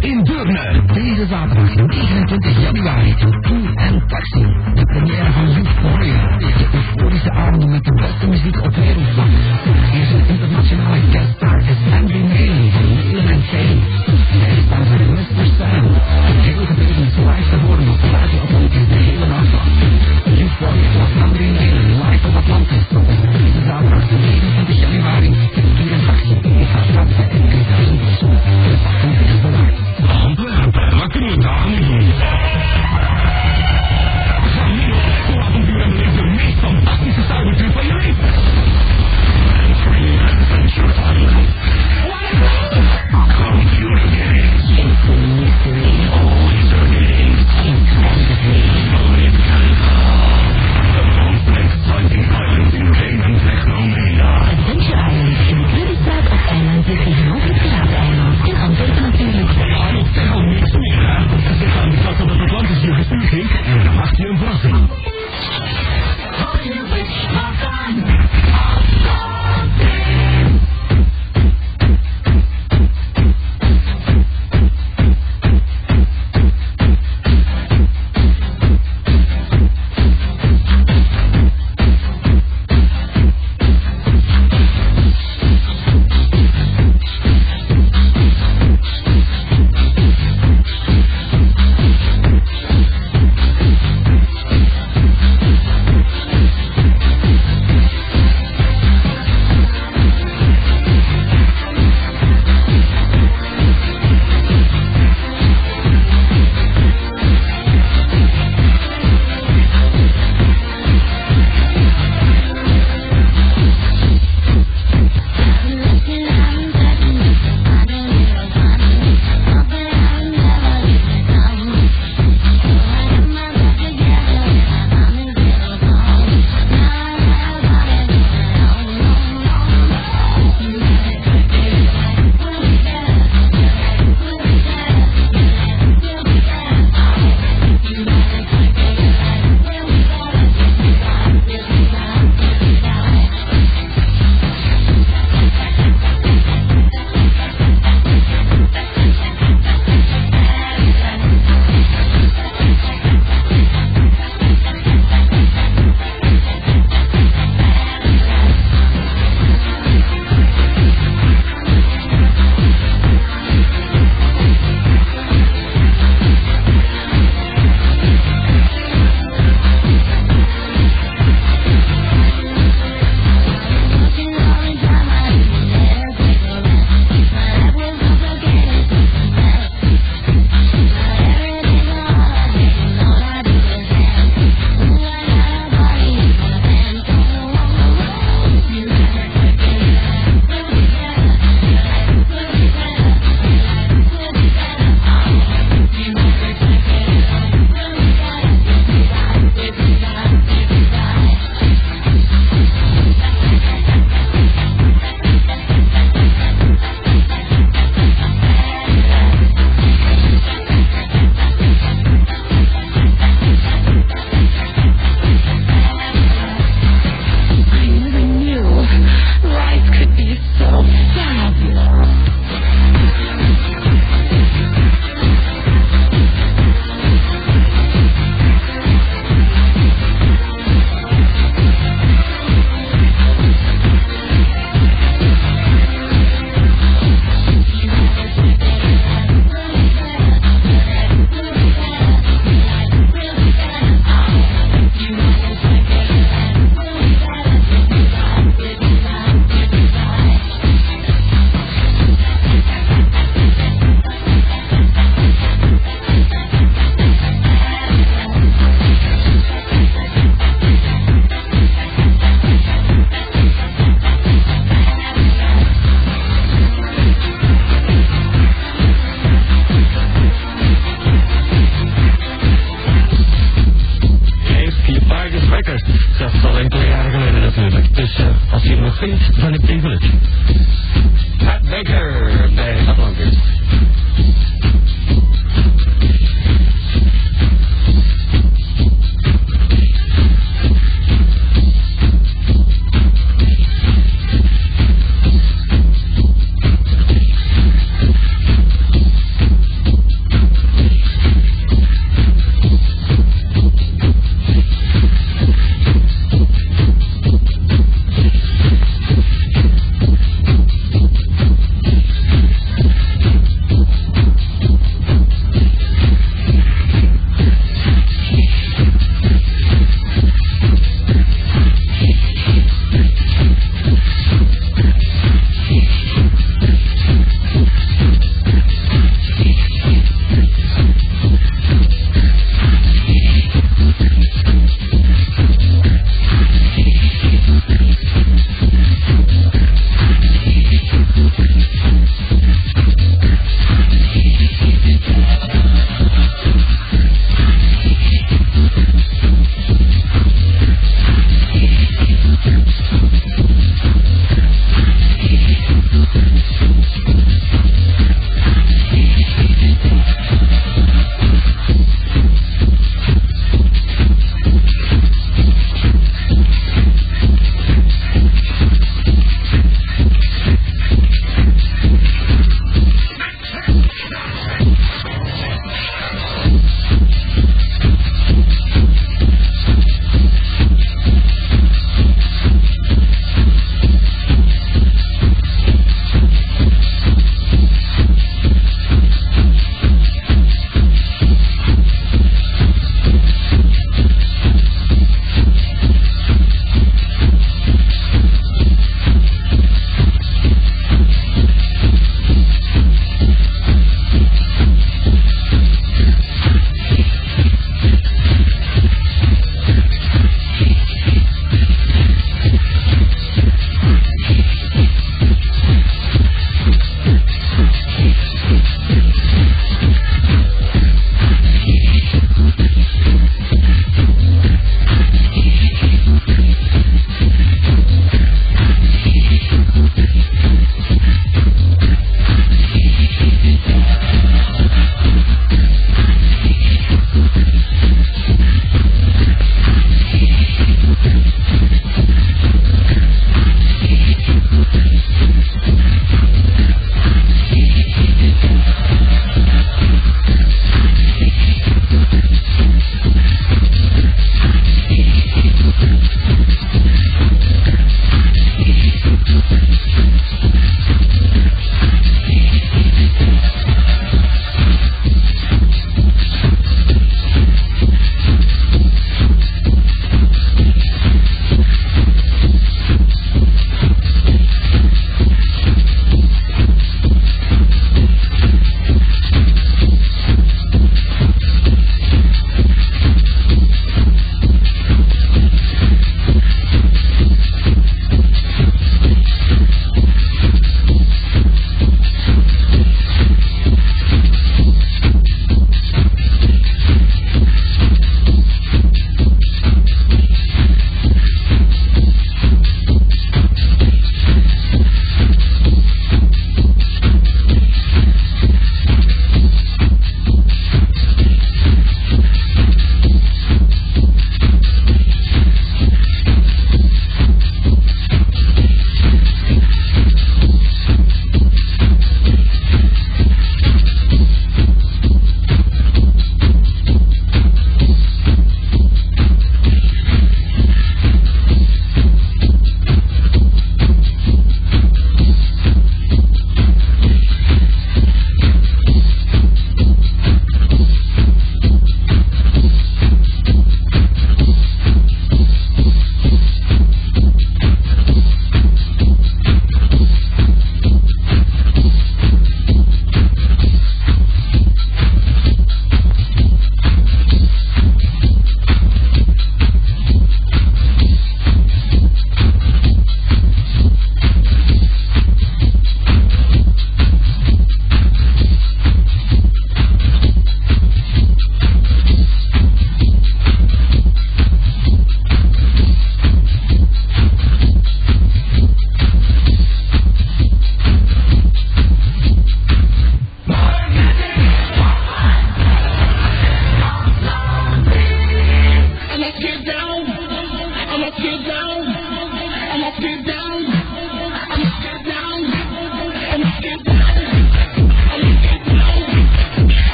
[0.00, 0.82] in Deurne.
[0.92, 4.46] Deze zaterdag 29 januari toe en Taxi.
[4.74, 6.38] De première van Youth Warrior.
[6.38, 9.31] De euforische avond met de beste muziek op wereld.